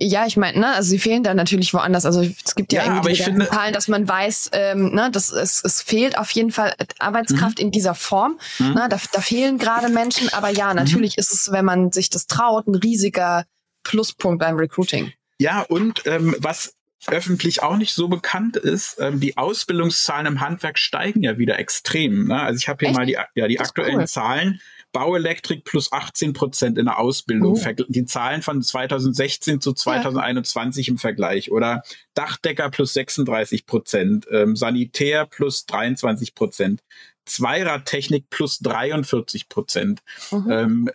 [0.00, 2.04] Ja, ich meine, ne, also sie fehlen da natürlich woanders.
[2.04, 5.32] Also es gibt ja, ja irgendwie die finde, Zahlen, dass man weiß, ähm, ne, dass
[5.32, 7.66] es, es fehlt auf jeden Fall Arbeitskraft mhm.
[7.66, 8.38] in dieser Form.
[8.58, 8.74] Mhm.
[8.74, 11.20] Ne, da, da fehlen gerade Menschen, aber ja, natürlich mhm.
[11.20, 13.46] ist es, wenn man sich das traut, ein riesiger
[13.82, 15.12] Pluspunkt beim Recruiting.
[15.38, 16.74] Ja, und ähm, was
[17.06, 22.26] öffentlich auch nicht so bekannt ist, ähm, die Ausbildungszahlen im Handwerk steigen ja wieder extrem.
[22.28, 22.40] Ne?
[22.40, 22.98] Also ich habe hier Echt?
[22.98, 24.08] mal die, ja, die aktuellen cool.
[24.08, 24.60] Zahlen.
[24.98, 27.52] Bauelektrik plus 18 Prozent in der Ausbildung.
[27.52, 27.84] Oh.
[27.88, 30.90] Die Zahlen von 2016 zu 2021 ja.
[30.90, 31.52] im Vergleich.
[31.52, 31.84] Oder
[32.14, 36.82] Dachdecker plus 36 Prozent, ähm, Sanitär plus 23 Prozent,
[37.26, 40.00] Zweiradtechnik plus 43 Prozent.
[40.32, 40.50] Mhm.
[40.50, 40.90] Ähm,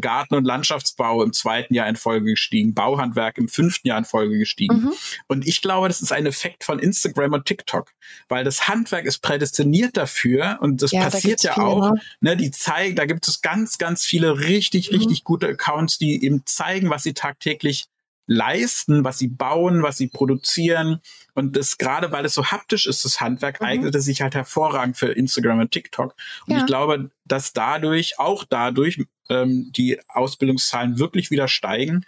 [0.00, 4.38] Garten- und Landschaftsbau im zweiten Jahr in Folge gestiegen, Bauhandwerk im fünften Jahr in Folge
[4.38, 4.76] gestiegen.
[4.76, 4.92] Mhm.
[5.26, 7.92] Und ich glaube, das ist ein Effekt von Instagram und TikTok,
[8.28, 11.92] weil das Handwerk ist prädestiniert dafür und das ja, passiert da ja auch.
[12.20, 14.98] Ne, die zeigen, da gibt es ganz, ganz viele richtig, mhm.
[14.98, 17.86] richtig gute Accounts, die eben zeigen, was sie tagtäglich
[18.30, 21.00] leisten, was sie bauen, was sie produzieren.
[21.34, 23.66] Und das gerade, weil es so haptisch ist, das Handwerk, mhm.
[23.66, 26.14] eignet es sich halt hervorragend für Instagram und TikTok.
[26.46, 26.60] Und ja.
[26.60, 32.06] ich glaube, dass dadurch, auch dadurch, ähm, die Ausbildungszahlen wirklich wieder steigen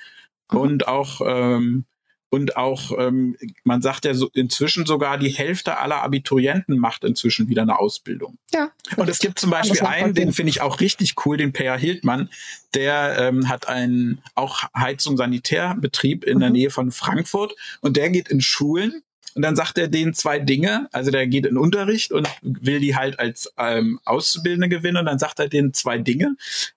[0.53, 0.59] mhm.
[0.59, 1.87] und auch ähm,
[2.33, 7.51] und auch, ähm, man sagt ja so inzwischen sogar, die Hälfte aller Abiturienten macht inzwischen
[7.51, 8.39] wieder eine Ausbildung.
[8.55, 8.71] Ja.
[8.97, 12.31] Und es gibt zum Beispiel einen, den finde ich auch richtig cool, den Per Hildmann,
[12.73, 16.41] der ähm, hat einen auch Heizung Sanitärbetrieb in mhm.
[16.41, 19.03] der Nähe von Frankfurt und der geht in Schulen
[19.35, 20.89] und dann sagt er denen zwei Dinge.
[20.93, 24.99] Also der geht in Unterricht und will die halt als ähm, Auszubildende gewinnen.
[24.99, 26.37] Und dann sagt er denen zwei Dinge.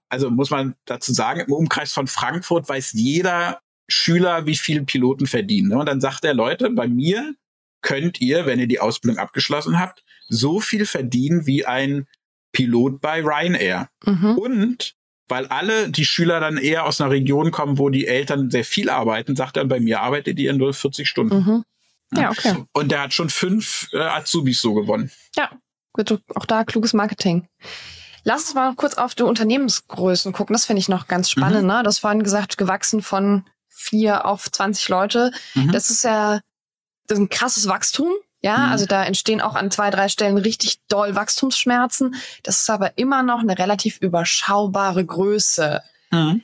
[0.09, 5.27] Also muss man dazu sagen, im Umkreis von Frankfurt weiß jeder Schüler, wie viel Piloten
[5.27, 5.69] verdienen.
[5.69, 5.77] Ne?
[5.77, 7.35] Und dann sagt er, Leute, bei mir
[7.81, 12.07] könnt ihr, wenn ihr die Ausbildung abgeschlossen habt, so viel verdienen wie ein
[12.51, 13.89] Pilot bei Ryanair.
[14.05, 14.37] Mhm.
[14.37, 14.95] Und
[15.27, 18.89] weil alle die Schüler dann eher aus einer Region kommen, wo die Eltern sehr viel
[18.89, 21.37] arbeiten, sagt er, bei mir arbeitet ihr nur 40 Stunden.
[21.37, 21.63] Mhm.
[22.13, 22.63] Ja, okay.
[22.73, 25.11] Und der hat schon fünf äh, Azubis so gewonnen.
[25.35, 25.49] Ja,
[25.93, 27.47] gut, auch da kluges Marketing.
[28.23, 30.53] Lass uns mal kurz auf die Unternehmensgrößen gucken.
[30.53, 31.63] Das finde ich noch ganz spannend.
[31.63, 31.67] Mhm.
[31.67, 31.83] Ne?
[31.83, 33.43] Das vorhin gesagt, gewachsen von
[33.75, 35.31] vier auf 20 Leute.
[35.53, 35.71] Mhm.
[35.71, 36.39] Das ist ja
[37.07, 38.11] das ist ein krasses Wachstum.
[38.41, 38.71] Ja, mhm.
[38.71, 42.15] also da entstehen auch an zwei, drei Stellen richtig doll Wachstumsschmerzen.
[42.43, 45.81] Das ist aber immer noch eine relativ überschaubare Größe.
[46.11, 46.43] Mhm.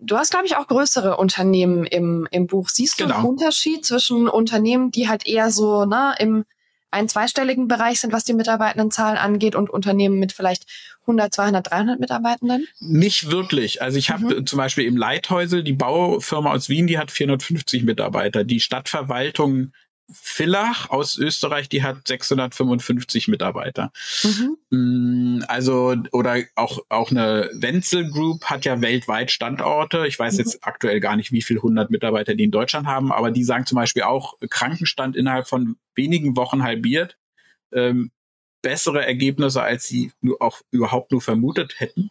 [0.00, 2.68] Du hast, glaube ich, auch größere Unternehmen im, im Buch.
[2.70, 3.16] Siehst du genau.
[3.16, 6.44] einen Unterschied zwischen Unternehmen, die halt eher so na, im
[6.92, 10.66] ein zweistelligen Bereich sind, was die Mitarbeitendenzahlen angeht und Unternehmen mit vielleicht
[11.02, 12.68] 100, 200, 300 Mitarbeitenden?
[12.80, 13.82] Nicht wirklich.
[13.82, 14.46] Also ich habe mhm.
[14.46, 18.44] zum Beispiel im Leithäusel, die Baufirma aus Wien, die hat 450 Mitarbeiter.
[18.44, 19.72] Die Stadtverwaltung
[20.10, 23.92] Villach aus Österreich, die hat 655 Mitarbeiter.
[24.22, 24.56] Mhm.
[24.70, 30.06] Mm, also, oder auch, auch eine Wenzel Group hat ja weltweit Standorte.
[30.06, 30.38] Ich weiß mhm.
[30.40, 33.66] jetzt aktuell gar nicht, wie viel 100 Mitarbeiter die in Deutschland haben, aber die sagen
[33.66, 37.16] zum Beispiel auch, Krankenstand innerhalb von wenigen Wochen halbiert.
[37.72, 38.10] Ähm,
[38.62, 42.10] bessere Ergebnisse, als sie nur auch überhaupt nur vermutet hätten.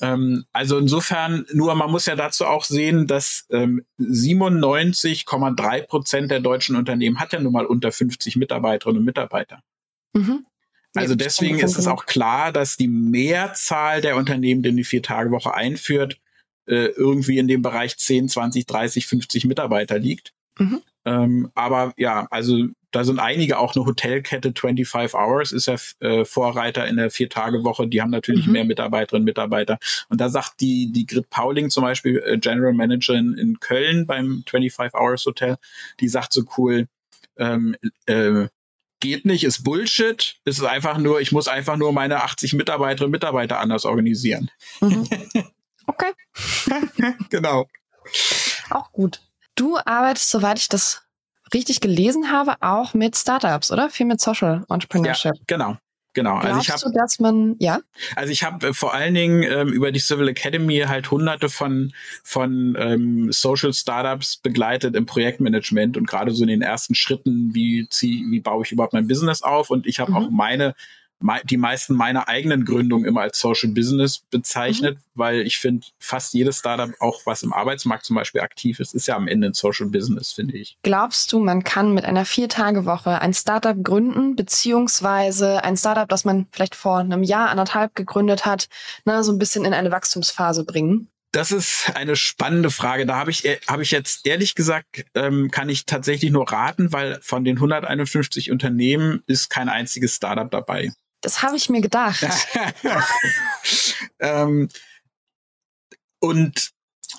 [0.00, 6.40] Ähm, also insofern, nur man muss ja dazu auch sehen, dass ähm, 97,3 Prozent der
[6.40, 9.60] deutschen Unternehmen hat ja nun mal unter 50 Mitarbeiterinnen und Mitarbeiter.
[10.12, 10.46] Mhm.
[10.94, 15.54] Also ja, deswegen ist es auch klar, dass die Mehrzahl der Unternehmen, die die Vier-Tage-Woche
[15.54, 16.18] einführt,
[16.66, 20.32] äh, irgendwie in dem Bereich 10, 20, 30, 50 Mitarbeiter liegt.
[20.58, 20.80] Mhm.
[21.04, 26.24] Ähm, aber ja, also da sind einige auch eine Hotelkette 25 Hours ist ja äh,
[26.24, 27.88] Vorreiter in der Vier-Tage-Woche.
[27.88, 28.52] Die haben natürlich mhm.
[28.52, 29.78] mehr Mitarbeiterinnen und Mitarbeiter.
[30.08, 34.44] Und da sagt die, die Grit Pauling zum Beispiel, äh, General Managerin in Köln beim
[34.48, 35.56] 25 Hours Hotel,
[36.00, 36.88] die sagt so cool,
[37.36, 38.46] ähm, äh,
[39.00, 40.36] geht nicht, ist Bullshit.
[40.44, 44.50] Es ist einfach nur, ich muss einfach nur meine 80 Mitarbeiterinnen und Mitarbeiter anders organisieren.
[44.80, 45.08] Mhm.
[45.88, 46.12] Okay.
[47.30, 47.68] genau.
[48.70, 49.20] Auch gut.
[49.54, 51.05] Du arbeitest, soweit ich das
[51.52, 53.90] richtig gelesen habe, auch mit Startups, oder?
[53.90, 55.34] Viel mit Social Entrepreneurship.
[55.34, 55.76] Ja, genau.
[56.16, 56.40] Genau.
[56.40, 57.80] Glaubst also ich hab, du, dass man, ja?
[58.16, 61.92] Also ich habe äh, vor allen Dingen ähm, über die Civil Academy halt hunderte von,
[62.24, 67.86] von ähm, Social Startups begleitet im Projektmanagement und gerade so in den ersten Schritten, wie,
[67.90, 70.16] zieh, wie baue ich überhaupt mein Business auf und ich habe mhm.
[70.16, 70.74] auch meine
[71.44, 75.00] die meisten meiner eigenen Gründungen immer als Social Business bezeichnet, mhm.
[75.14, 79.06] weil ich finde, fast jedes Startup, auch was im Arbeitsmarkt zum Beispiel aktiv ist, ist
[79.06, 80.76] ja am Ende ein Social Business, finde ich.
[80.82, 86.46] Glaubst du, man kann mit einer Vier-Tage-Woche ein Startup gründen, beziehungsweise ein Startup, das man
[86.52, 88.68] vielleicht vor einem Jahr, anderthalb gegründet hat,
[89.04, 91.08] ne, so ein bisschen in eine Wachstumsphase bringen?
[91.32, 93.04] Das ist eine spannende Frage.
[93.04, 96.92] Da habe ich, äh, habe ich jetzt ehrlich gesagt, ähm, kann ich tatsächlich nur raten,
[96.92, 100.92] weil von den 151 Unternehmen ist kein einziges Startup dabei.
[101.20, 102.24] Das habe ich mir gedacht.
[104.20, 104.68] ähm,
[106.20, 106.72] und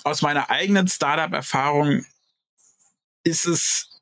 [0.04, 2.04] aus meiner eigenen Startup-Erfahrung
[3.24, 4.00] ist es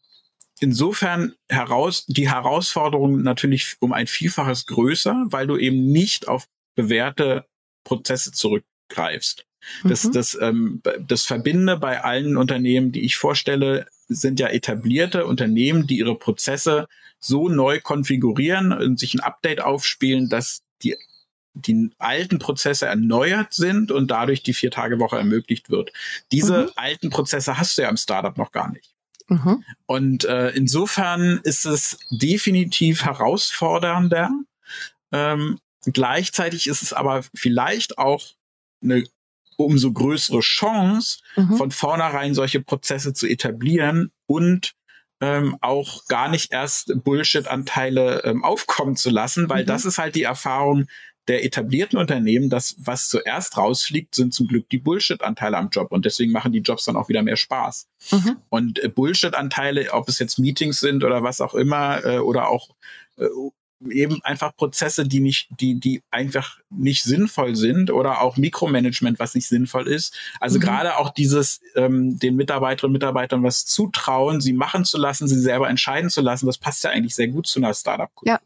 [0.61, 7.47] insofern heraus, die Herausforderung natürlich um ein Vielfaches größer, weil du eben nicht auf bewährte
[7.85, 9.47] Prozesse zurückgreifst.
[9.85, 10.13] Das, mhm.
[10.13, 15.99] das, ähm, das Verbinde bei allen Unternehmen, die ich vorstelle, sind ja etablierte Unternehmen, die
[15.99, 16.87] ihre Prozesse
[17.19, 20.97] so neu konfigurieren und sich ein Update aufspielen, dass die
[21.57, 25.91] die alten Prozesse erneuert sind und dadurch die Vier-Tage-Woche ermöglicht wird.
[26.31, 26.71] Diese mhm.
[26.77, 28.95] alten Prozesse hast du ja im Startup noch gar nicht.
[29.29, 29.65] Mhm.
[29.87, 34.31] Und äh, insofern ist es definitiv herausfordernder.
[35.13, 38.23] Ähm, gleichzeitig ist es aber vielleicht auch
[38.83, 39.05] eine
[39.57, 41.57] umso größere Chance, mhm.
[41.57, 44.75] von vornherein solche Prozesse zu etablieren und
[45.21, 49.69] ähm, auch gar nicht erst Bullshit-Anteile ähm, aufkommen zu lassen, weil mhm.
[49.69, 50.87] das ist halt die Erfahrung
[51.29, 56.05] der etablierten Unternehmen, das, was zuerst rausfliegt, sind zum Glück die Bullshit-Anteile am Job und
[56.05, 57.89] deswegen machen die Jobs dann auch wieder mehr Spaß.
[58.13, 58.37] Mhm.
[58.49, 62.69] Und äh, Bullshit-Anteile, ob es jetzt Meetings sind oder was auch immer, äh, oder auch
[63.17, 63.27] äh,
[63.91, 69.35] eben einfach Prozesse, die nicht, die, die einfach nicht sinnvoll sind oder auch Mikromanagement, was
[69.35, 70.15] nicht sinnvoll ist.
[70.41, 70.63] Also mhm.
[70.63, 75.41] gerade auch dieses, ähm, den Mitarbeiterinnen und Mitarbeitern was zutrauen, sie machen zu lassen, sie
[75.41, 78.35] selber entscheiden zu lassen, das passt ja eigentlich sehr gut zu einer Startup-Kultur.
[78.35, 78.41] Ja.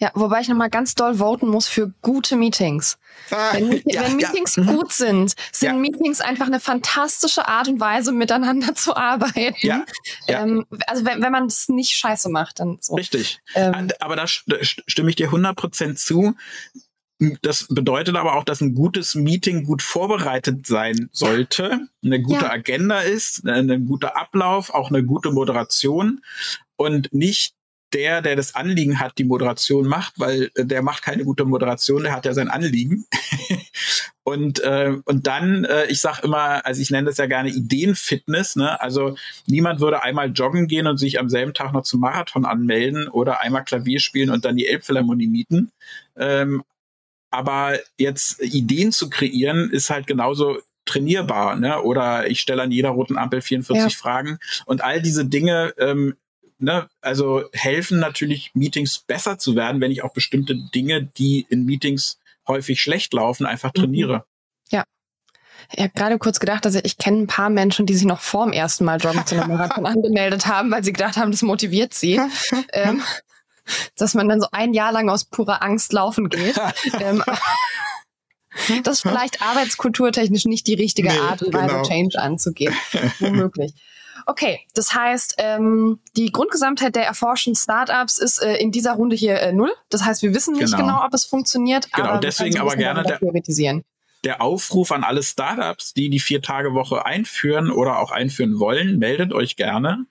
[0.00, 2.98] Ja, wobei ich nochmal ganz doll voten muss für gute Meetings.
[3.30, 4.62] Ah, wenn, ja, wenn, Meetings ja.
[4.62, 4.66] Mhm.
[4.68, 5.74] gut sind, sind ja.
[5.74, 9.56] Meetings einfach eine fantastische Art und Weise, miteinander zu arbeiten.
[9.66, 9.84] Ja.
[10.28, 12.94] Ähm, also wenn, wenn man es nicht scheiße macht, dann so.
[12.94, 13.40] Richtig.
[13.54, 16.34] Ähm, aber da stimme ich dir 100% zu.
[17.42, 23.00] Das bedeutet aber auch, dass ein gutes Meeting gut vorbereitet sein sollte, eine gute Agenda
[23.00, 26.20] ist, ein guter Ablauf, auch eine gute Moderation
[26.76, 27.57] und nicht
[27.92, 32.02] der, der das Anliegen hat, die Moderation macht, weil äh, der macht keine gute Moderation,
[32.02, 33.06] der hat ja sein Anliegen.
[34.24, 38.56] und, äh, und dann, äh, ich sag immer, also ich nenne das ja gerne Ideenfitness,
[38.56, 38.80] ne?
[38.80, 43.08] Also niemand würde einmal joggen gehen und sich am selben Tag noch zum Marathon anmelden
[43.08, 45.72] oder einmal Klavier spielen und dann die Elbphilharmonie mieten.
[46.16, 46.62] Ähm,
[47.30, 51.82] aber jetzt Ideen zu kreieren, ist halt genauso trainierbar, ne?
[51.82, 53.98] Oder ich stelle an jeder roten Ampel 44 ja.
[53.98, 56.16] Fragen und all diese Dinge ähm,
[56.58, 61.64] ne, also helfen natürlich Meetings besser zu werden, wenn ich auch bestimmte Dinge, die in
[61.64, 63.80] Meetings häufig schlecht laufen, einfach mhm.
[63.80, 64.24] trainiere.
[64.70, 64.84] Ja.
[65.72, 68.44] Ich habe gerade kurz gedacht, also ich kenne ein paar Menschen, die sich noch vor
[68.44, 71.94] dem ersten Mal Joggen zu einem Marathon angemeldet haben, weil sie gedacht haben, das motiviert
[71.94, 72.20] sie.
[72.72, 73.02] ähm,
[73.96, 76.58] dass man dann so ein Jahr lang aus purer Angst laufen geht.
[77.00, 77.22] ähm,
[78.82, 81.82] das ist vielleicht arbeitskulturtechnisch nicht die richtige nee, Art und Weise, genau.
[81.82, 82.74] Change anzugehen.
[83.18, 83.72] Womöglich.
[84.28, 89.40] Okay, das heißt, ähm, die Grundgesamtheit der erforschten Startups ist äh, in dieser Runde hier
[89.40, 89.72] äh, null.
[89.88, 91.90] Das heißt, wir wissen nicht genau, genau ob es funktioniert.
[91.92, 93.18] Genau, aber deswegen aber gerne der,
[94.24, 99.56] der Aufruf an alle Startups, die die Vier-Tage-Woche einführen oder auch einführen wollen, meldet euch
[99.56, 100.04] gerne,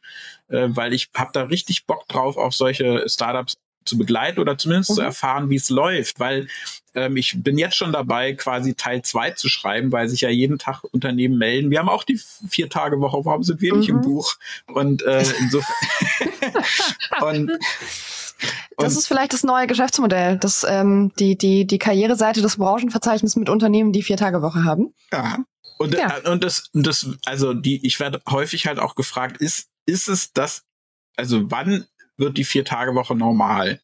[0.48, 4.92] äh, weil ich habe da richtig Bock drauf, auf solche Startups zu begleiten oder zumindest
[4.92, 4.96] mhm.
[4.96, 6.48] zu erfahren, wie es läuft, weil
[6.94, 10.58] ähm, ich bin jetzt schon dabei, quasi Teil zwei zu schreiben, weil sich ja jeden
[10.58, 11.72] Tag Unternehmen melden.
[11.72, 12.20] Wir haben auch die
[12.50, 13.80] vier Tage Woche, warum sind wir mhm.
[13.80, 14.02] nicht im mhm.
[14.02, 14.36] Buch?
[14.68, 15.76] Und äh, insofern
[17.22, 17.52] und
[18.78, 23.50] das ist vielleicht das neue Geschäftsmodell, das ähm, die die die Karriereseite des Branchenverzeichnisses mit
[23.50, 24.94] Unternehmen, die vier Tage Woche haben.
[25.12, 25.40] Ja.
[25.78, 26.18] Und, ja.
[26.18, 30.34] Äh, und das, das, also die, ich werde häufig halt auch gefragt, ist, ist es
[30.34, 30.64] das,
[31.16, 31.86] also wann
[32.18, 33.80] wird die Vier-Tage-Woche normal.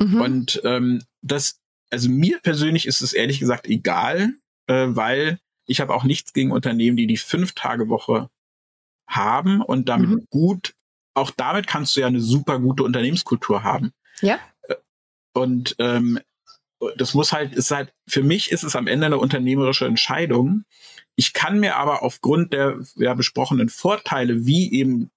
[0.00, 0.20] Mhm.
[0.20, 4.34] Und ähm, das, also mir persönlich ist es ehrlich gesagt egal,
[4.66, 8.28] äh, weil ich habe auch nichts gegen Unternehmen, die die Fünf-Tage-Woche
[9.08, 10.26] haben und damit mhm.
[10.30, 10.74] gut,
[11.14, 13.92] auch damit kannst du ja eine super gute Unternehmenskultur haben.
[14.20, 14.38] Ja.
[14.62, 14.76] Äh,
[15.34, 16.18] und ähm,
[16.96, 20.64] das muss halt, ist halt, für mich ist es am Ende eine unternehmerische Entscheidung.
[21.14, 25.10] Ich kann mir aber aufgrund der ja, besprochenen Vorteile, wie eben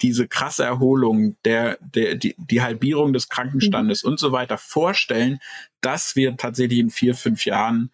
[0.00, 4.10] diese krasse Erholung, der, der, die, die Halbierung des Krankenstandes mhm.
[4.10, 5.38] und so weiter vorstellen,
[5.80, 7.90] dass wir tatsächlich in vier, fünf Jahren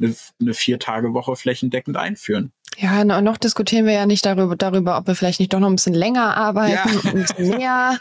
[0.00, 2.52] eine, eine Vier-Tage-Woche flächendeckend einführen.
[2.76, 5.74] Ja, noch diskutieren wir ja nicht darüber, darüber, ob wir vielleicht nicht doch noch ein
[5.74, 6.84] bisschen länger arbeiten ja.
[6.84, 7.98] und ein bisschen mehr.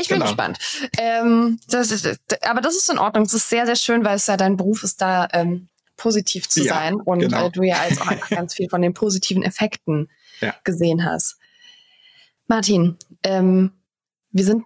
[0.00, 0.26] Ich bin genau.
[0.26, 0.58] gespannt.
[0.98, 3.24] Ähm, das ist, aber das ist in Ordnung.
[3.24, 6.64] Es ist sehr, sehr schön, weil es ja dein Beruf ist, da ähm, positiv zu
[6.64, 7.46] ja, sein und genau.
[7.46, 10.08] äh, du ja als auch ganz viel von den positiven Effekten
[10.40, 10.54] ja.
[10.64, 11.36] gesehen hast.
[12.50, 13.70] Martin, ähm,
[14.32, 14.64] wir sind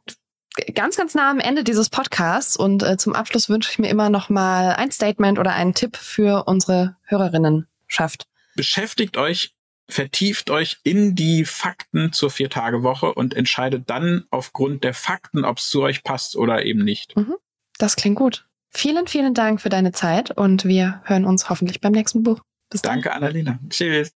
[0.74, 4.08] ganz, ganz nah am Ende dieses Podcasts und äh, zum Abschluss wünsche ich mir immer
[4.08, 8.24] noch mal ein Statement oder einen Tipp für unsere Hörerinnen schafft.
[8.56, 9.54] Beschäftigt euch,
[9.86, 15.68] vertieft euch in die Fakten zur Vier-Tage-Woche und entscheidet dann aufgrund der Fakten, ob es
[15.68, 17.14] zu euch passt oder eben nicht.
[17.18, 17.34] Mhm.
[17.76, 18.46] Das klingt gut.
[18.70, 22.40] Vielen, vielen Dank für deine Zeit und wir hören uns hoffentlich beim nächsten Buch.
[22.70, 23.18] Bis Danke, dann.
[23.18, 23.58] Annalena.
[23.68, 24.14] Tschüss.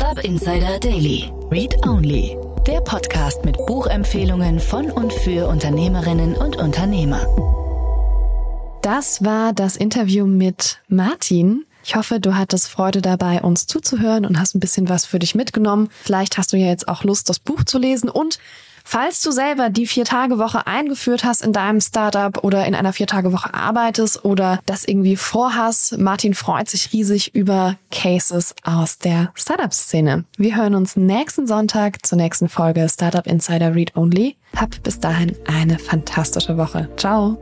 [0.00, 1.30] Startup Insider Daily.
[1.50, 2.34] Read Only.
[2.66, 7.26] Der Podcast mit Buchempfehlungen von und für Unternehmerinnen und Unternehmer.
[8.80, 11.66] Das war das Interview mit Martin.
[11.84, 15.34] Ich hoffe, du hattest Freude dabei, uns zuzuhören und hast ein bisschen was für dich
[15.34, 15.90] mitgenommen.
[16.02, 18.38] Vielleicht hast du ja jetzt auch Lust, das Buch zu lesen und
[18.92, 24.24] Falls du selber die Vier-Tage-Woche eingeführt hast in deinem Startup oder in einer Vier-Tage-Woche arbeitest
[24.24, 30.24] oder das irgendwie vorhast, Martin freut sich riesig über Cases aus der Startup-Szene.
[30.36, 34.36] Wir hören uns nächsten Sonntag zur nächsten Folge Startup Insider Read Only.
[34.56, 36.88] Hab bis dahin eine fantastische Woche.
[36.96, 37.38] Ciao!